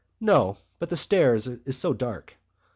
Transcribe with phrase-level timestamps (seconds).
[0.19, 2.35] "No, but the stairs is so dark."